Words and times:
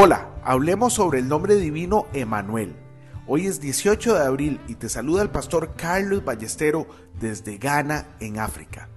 Hola, 0.00 0.30
hablemos 0.44 0.92
sobre 0.92 1.18
el 1.18 1.26
nombre 1.26 1.56
divino 1.56 2.06
Emanuel. 2.12 2.76
Hoy 3.26 3.48
es 3.48 3.60
18 3.60 4.14
de 4.14 4.24
abril 4.24 4.60
y 4.68 4.76
te 4.76 4.88
saluda 4.88 5.22
el 5.22 5.30
pastor 5.30 5.74
Carlos 5.74 6.24
Ballestero 6.24 6.86
desde 7.18 7.58
Ghana, 7.58 8.06
en 8.20 8.38
África. 8.38 8.88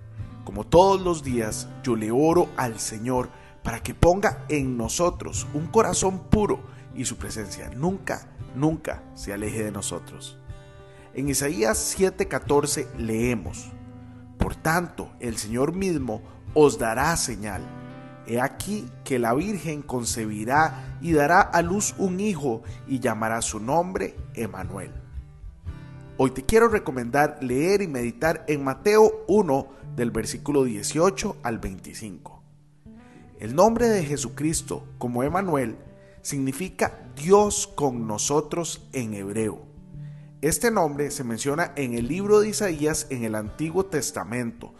Como 0.43 0.63
todos 0.63 1.01
los 1.01 1.23
días, 1.23 1.67
yo 1.81 1.95
le 1.95 2.11
oro 2.11 2.49
al 2.55 2.79
Señor 2.79 3.31
para 3.63 3.81
que 3.81 3.95
ponga 3.95 4.45
en 4.47 4.77
nosotros 4.77 5.47
un 5.55 5.65
corazón 5.65 6.29
puro 6.29 6.59
y 6.93 7.05
su 7.05 7.17
presencia 7.17 7.71
nunca, 7.75 8.27
nunca 8.53 9.01
se 9.15 9.33
aleje 9.33 9.63
de 9.63 9.71
nosotros. 9.71 10.37
En 11.15 11.29
Isaías 11.29 11.79
7:14 11.97 12.85
leemos, 12.99 13.71
Por 14.37 14.53
tanto, 14.53 15.09
el 15.19 15.37
Señor 15.37 15.73
mismo 15.73 16.21
os 16.53 16.77
dará 16.77 17.17
señal 17.17 17.80
He 18.31 18.39
aquí 18.39 18.89
que 19.03 19.19
la 19.19 19.33
Virgen 19.33 19.81
concebirá 19.81 20.97
y 21.01 21.11
dará 21.11 21.41
a 21.41 21.61
luz 21.61 21.93
un 21.97 22.21
hijo 22.21 22.61
y 22.87 23.01
llamará 23.01 23.41
su 23.41 23.59
nombre 23.59 24.15
Emanuel. 24.35 24.93
Hoy 26.15 26.31
te 26.31 26.45
quiero 26.45 26.69
recomendar 26.69 27.39
leer 27.41 27.81
y 27.81 27.89
meditar 27.89 28.45
en 28.47 28.63
Mateo 28.63 29.25
1 29.27 29.67
del 29.97 30.11
versículo 30.11 30.63
18 30.63 31.39
al 31.43 31.59
25. 31.59 32.41
El 33.41 33.53
nombre 33.53 33.89
de 33.89 34.05
Jesucristo 34.05 34.87
como 34.97 35.23
Emanuel 35.23 35.75
significa 36.21 36.99
Dios 37.17 37.67
con 37.67 38.07
nosotros 38.07 38.87
en 38.93 39.13
hebreo. 39.13 39.65
Este 40.41 40.71
nombre 40.71 41.11
se 41.11 41.25
menciona 41.25 41.73
en 41.75 41.95
el 41.95 42.07
libro 42.07 42.39
de 42.39 42.47
Isaías 42.47 43.07
en 43.09 43.25
el 43.25 43.35
Antiguo 43.35 43.87
Testamento, 43.87 44.73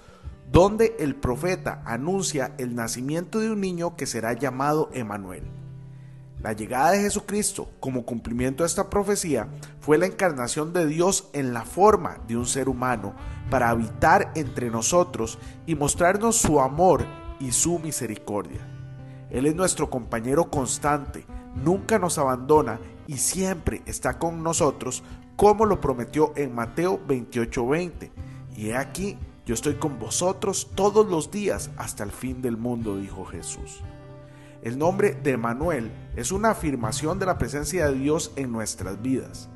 donde 0.52 0.96
el 1.00 1.16
profeta 1.16 1.82
anuncia 1.86 2.54
el 2.58 2.76
nacimiento 2.76 3.40
de 3.40 3.52
un 3.52 3.62
niño 3.62 3.96
que 3.96 4.06
será 4.06 4.34
llamado 4.34 4.90
Emanuel. 4.94 5.44
La 6.42 6.54
llegada 6.54 6.92
de 6.92 7.02
Jesucristo 7.02 7.70
como 7.80 8.04
cumplimiento 8.04 8.64
de 8.64 8.68
esta 8.68 8.90
profecía 8.90 9.48
fue 9.80 9.98
la 9.98 10.08
encarnación 10.08 10.74
de 10.74 10.88
Dios 10.88 11.30
en 11.34 11.54
la 11.54 11.64
forma 11.64 12.18
de 12.28 12.36
un 12.36 12.48
ser 12.48 12.68
humano 12.68 13.14
para 13.50 13.70
habitar 13.70 14.32
entre 14.36 14.70
nosotros 14.72 15.38
y 15.68 15.76
mostrarnos 15.76 16.38
su 16.38 16.60
amor 16.60 17.06
y 17.40 17.52
su 17.52 17.80
misericordia. 17.80 18.68
Él 19.30 19.46
es 19.46 19.56
nuestro 19.56 19.90
compañero 19.90 20.50
constante, 20.50 21.26
nunca 21.56 22.00
nos 22.00 22.18
abandona 22.18 22.80
y 23.08 23.18
siempre 23.18 23.84
está 23.86 24.18
con 24.18 24.44
nosotros 24.44 25.04
como 25.36 25.66
lo 25.66 25.80
prometió 25.80 26.34
en 26.36 26.54
Mateo 26.54 27.00
28:20. 27.08 28.12
Y 28.56 28.70
he 28.70 28.76
aquí 28.76 29.18
yo 29.52 29.56
estoy 29.56 29.74
con 29.74 30.00
vosotros 30.00 30.70
todos 30.76 31.06
los 31.06 31.30
días 31.30 31.72
hasta 31.76 32.06
el 32.06 32.12
fin 32.12 32.42
del 32.42 32.56
mundo, 32.56 32.96
dijo 32.96 33.26
Jesús. 33.26 33.82
El 34.62 34.78
nombre 34.78 35.12
de 35.12 35.36
Manuel 35.36 35.92
es 36.16 36.32
una 36.32 36.52
afirmación 36.52 37.20
de 37.20 37.26
la 37.26 37.38
presencia 37.38 37.88
de 37.88 37.96
Dios 37.96 38.32
en 38.38 38.54
nuestras 38.54 39.02
vidas, 39.02 39.50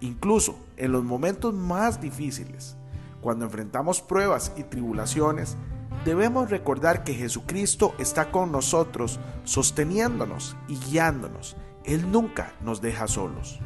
incluso 0.00 0.56
en 0.78 0.92
los 0.92 1.04
momentos 1.04 1.52
más 1.52 2.00
difíciles. 2.00 2.78
Cuando 3.20 3.44
enfrentamos 3.44 4.00
pruebas 4.00 4.54
y 4.56 4.62
tribulaciones, 4.62 5.58
debemos 6.06 6.48
recordar 6.48 7.04
que 7.04 7.12
Jesucristo 7.12 7.94
está 7.98 8.30
con 8.30 8.52
nosotros, 8.52 9.20
sosteniéndonos 9.44 10.56
y 10.66 10.78
guiándonos. 10.78 11.58
Él 11.84 12.10
nunca 12.10 12.54
nos 12.62 12.80
deja 12.80 13.06
solos. 13.06 13.60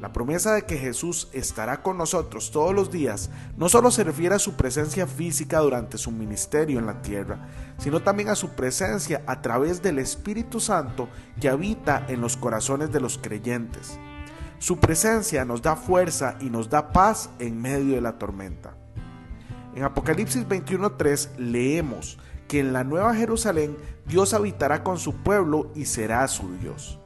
La 0.00 0.12
promesa 0.12 0.54
de 0.54 0.62
que 0.62 0.78
Jesús 0.78 1.28
estará 1.32 1.82
con 1.82 1.98
nosotros 1.98 2.52
todos 2.52 2.72
los 2.72 2.92
días 2.92 3.30
no 3.56 3.68
solo 3.68 3.90
se 3.90 4.04
refiere 4.04 4.36
a 4.36 4.38
su 4.38 4.54
presencia 4.54 5.08
física 5.08 5.58
durante 5.58 5.98
su 5.98 6.12
ministerio 6.12 6.78
en 6.78 6.86
la 6.86 7.02
tierra, 7.02 7.48
sino 7.78 8.00
también 8.00 8.28
a 8.28 8.36
su 8.36 8.50
presencia 8.50 9.22
a 9.26 9.42
través 9.42 9.82
del 9.82 9.98
Espíritu 9.98 10.60
Santo 10.60 11.08
que 11.40 11.48
habita 11.48 12.06
en 12.08 12.20
los 12.20 12.36
corazones 12.36 12.92
de 12.92 13.00
los 13.00 13.18
creyentes. 13.18 13.98
Su 14.60 14.78
presencia 14.78 15.44
nos 15.44 15.62
da 15.62 15.74
fuerza 15.74 16.36
y 16.40 16.50
nos 16.50 16.70
da 16.70 16.92
paz 16.92 17.30
en 17.40 17.60
medio 17.60 17.96
de 17.96 18.00
la 18.00 18.18
tormenta. 18.18 18.74
En 19.74 19.82
Apocalipsis 19.82 20.46
21.3 20.46 21.36
leemos 21.38 22.18
que 22.46 22.60
en 22.60 22.72
la 22.72 22.84
Nueva 22.84 23.14
Jerusalén 23.14 23.76
Dios 24.06 24.32
habitará 24.32 24.82
con 24.82 24.98
su 24.98 25.14
pueblo 25.16 25.70
y 25.74 25.84
será 25.84 26.26
su 26.28 26.56
Dios. 26.58 26.97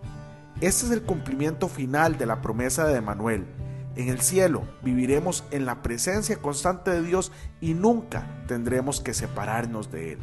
Este 0.62 0.86
es 0.86 0.92
el 0.92 1.02
cumplimiento 1.02 1.68
final 1.68 2.18
de 2.18 2.24
la 2.24 2.40
promesa 2.40 2.86
de 2.86 2.94
Emanuel. 2.94 3.48
En 3.96 4.08
el 4.08 4.20
cielo 4.20 4.62
viviremos 4.80 5.42
en 5.50 5.66
la 5.66 5.82
presencia 5.82 6.36
constante 6.36 6.92
de 6.92 7.02
Dios 7.02 7.32
y 7.60 7.74
nunca 7.74 8.44
tendremos 8.46 9.00
que 9.00 9.12
separarnos 9.12 9.90
de 9.90 10.12
Él. 10.12 10.18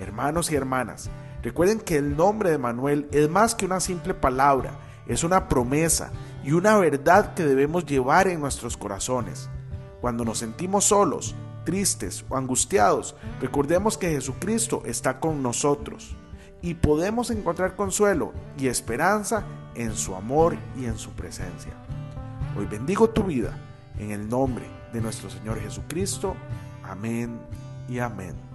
Hermanos 0.00 0.50
y 0.50 0.54
hermanas, 0.54 1.10
recuerden 1.42 1.78
que 1.78 1.98
el 1.98 2.16
nombre 2.16 2.48
de 2.48 2.54
Emanuel 2.54 3.06
es 3.12 3.28
más 3.28 3.54
que 3.54 3.66
una 3.66 3.80
simple 3.80 4.14
palabra, 4.14 4.78
es 5.06 5.24
una 5.24 5.46
promesa 5.46 6.10
y 6.42 6.52
una 6.52 6.78
verdad 6.78 7.34
que 7.34 7.44
debemos 7.44 7.84
llevar 7.84 8.28
en 8.28 8.40
nuestros 8.40 8.78
corazones. 8.78 9.50
Cuando 10.00 10.24
nos 10.24 10.38
sentimos 10.38 10.86
solos, 10.86 11.34
tristes 11.66 12.24
o 12.30 12.38
angustiados, 12.38 13.14
recordemos 13.42 13.98
que 13.98 14.10
Jesucristo 14.10 14.82
está 14.86 15.20
con 15.20 15.42
nosotros 15.42 16.16
y 16.64 16.72
podemos 16.72 17.30
encontrar 17.30 17.76
consuelo 17.76 18.32
y 18.58 18.68
esperanza 18.68 19.44
en 19.74 19.94
su 19.94 20.14
amor 20.14 20.56
y 20.80 20.86
en 20.86 20.96
su 20.96 21.10
presencia. 21.10 21.74
Hoy 22.56 22.64
bendigo 22.64 23.10
tu 23.10 23.24
vida 23.24 23.52
en 23.98 24.12
el 24.12 24.26
nombre 24.26 24.64
de 24.90 25.02
nuestro 25.02 25.28
Señor 25.28 25.60
Jesucristo. 25.60 26.34
Amén 26.82 27.38
y 27.86 27.98
amén. 27.98 28.53